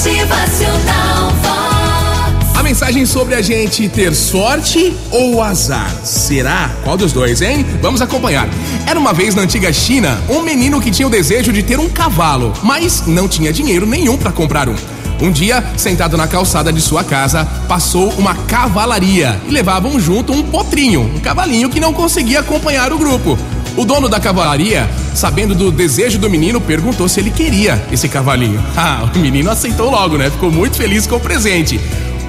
[0.00, 2.58] Motivacional Vox.
[2.58, 5.94] A mensagem sobre a gente ter sorte ou azar.
[6.02, 6.70] Será?
[6.82, 7.66] Qual dos dois, hein?
[7.82, 8.48] Vamos acompanhar.
[8.86, 11.86] Era uma vez na antiga China um menino que tinha o desejo de ter um
[11.86, 14.74] cavalo, mas não tinha dinheiro nenhum para comprar um.
[15.20, 20.42] Um dia, sentado na calçada de sua casa, passou uma cavalaria e levavam junto um
[20.42, 23.38] potrinho, um cavalinho que não conseguia acompanhar o grupo.
[23.80, 28.62] O dono da cavalaria, sabendo do desejo do menino, perguntou se ele queria esse cavalinho.
[28.76, 30.28] Ah, o menino aceitou logo, né?
[30.28, 31.80] Ficou muito feliz com o presente.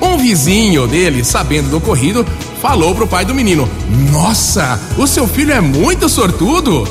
[0.02, 2.26] Um vizinho dele, sabendo do ocorrido,
[2.62, 3.70] falou pro pai do menino:
[4.09, 6.88] Nossa, o seu filho é muito sortudo.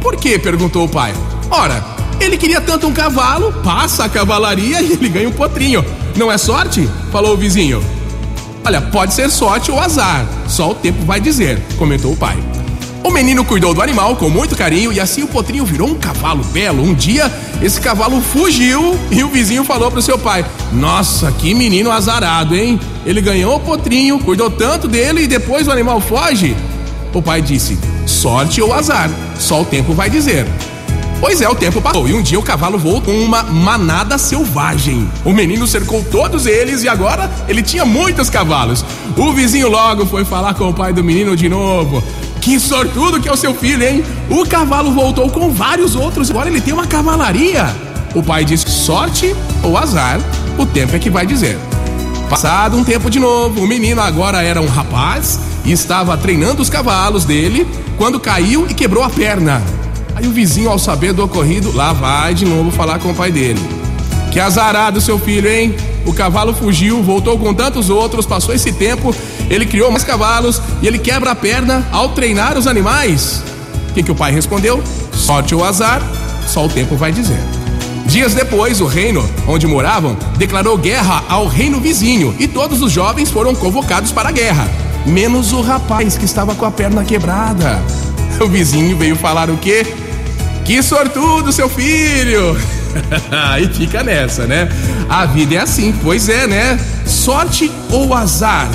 [0.00, 0.38] Por quê?
[0.38, 1.12] perguntou o pai.
[1.50, 1.84] Ora,
[2.20, 5.84] ele queria tanto um cavalo, passa a cavalaria e ele ganha um potrinho.
[6.14, 6.88] Não é sorte?
[7.10, 7.82] falou o vizinho.
[8.64, 12.38] Olha, pode ser sorte ou azar, só o tempo vai dizer, comentou o pai.
[13.04, 16.42] O menino cuidou do animal com muito carinho e assim o potrinho virou um cavalo
[16.42, 16.82] belo.
[16.82, 21.90] Um dia, esse cavalo fugiu e o vizinho falou pro seu pai: Nossa, que menino
[21.90, 22.80] azarado, hein?
[23.04, 26.56] Ele ganhou o potrinho, cuidou tanto dele e depois o animal foge.
[27.12, 30.46] O pai disse: Sorte ou azar, só o tempo vai dizer.
[31.20, 35.06] Pois é, o tempo passou e um dia o cavalo voou com uma manada selvagem.
[35.26, 38.82] O menino cercou todos eles e agora ele tinha muitos cavalos.
[39.16, 42.02] O vizinho logo foi falar com o pai do menino de novo.
[42.44, 44.04] Que sortudo que é o seu filho, hein?
[44.28, 47.74] O cavalo voltou com vários outros, agora ele tem uma cavalaria.
[48.14, 50.20] O pai disse: sorte ou azar,
[50.58, 51.58] o tempo é que vai dizer.
[52.28, 56.68] Passado um tempo de novo, o menino agora era um rapaz e estava treinando os
[56.68, 59.62] cavalos dele quando caiu e quebrou a perna.
[60.14, 63.32] Aí o vizinho, ao saber do ocorrido, lá vai de novo falar com o pai
[63.32, 63.83] dele.
[64.34, 65.76] Que azarado seu filho, hein?
[66.04, 69.14] O cavalo fugiu, voltou com tantos outros, passou esse tempo,
[69.48, 73.44] ele criou mais cavalos e ele quebra a perna ao treinar os animais.
[73.90, 74.82] O que, que o pai respondeu?
[75.12, 76.02] Sorte ou azar,
[76.48, 77.38] só o tempo vai dizer.
[78.06, 83.30] Dias depois, o reino onde moravam declarou guerra ao reino vizinho e todos os jovens
[83.30, 84.68] foram convocados para a guerra,
[85.06, 87.80] menos o rapaz que estava com a perna quebrada.
[88.44, 89.86] O vizinho veio falar o quê?
[90.64, 92.56] Que sortudo, seu filho!
[93.30, 94.68] Aí fica nessa, né?
[95.08, 96.78] A vida é assim, pois é, né?
[97.06, 98.68] Sorte ou azar?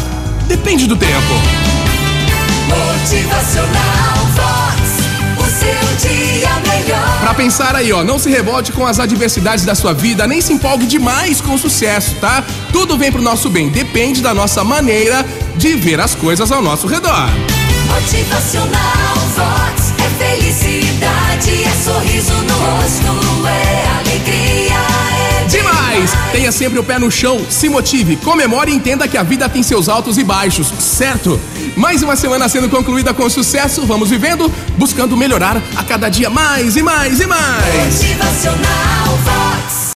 [0.48, 1.34] Depende do tempo.
[2.68, 5.00] Motivacional Vox.
[5.38, 7.20] O seu dia melhor.
[7.22, 10.54] Pra pensar aí, ó, não se revolte com as adversidades da sua vida, nem se
[10.54, 12.44] empolgue demais com o sucesso, tá?
[12.72, 15.26] Tudo vem pro nosso bem, depende da nossa maneira
[15.56, 17.30] de ver as coisas ao nosso redor.
[17.88, 19.94] Motivacional Vox.
[20.00, 23.59] É felicidade, é sorriso no rosto, é!
[26.32, 29.64] Tenha sempre o pé no chão, se motive, comemore e entenda que a vida tem
[29.64, 31.40] seus altos e baixos, certo?
[31.76, 36.76] Mais uma semana sendo concluída com sucesso, vamos vivendo, buscando melhorar a cada dia mais
[36.76, 37.76] e mais e mais.
[37.76, 39.79] Motivacional Vox.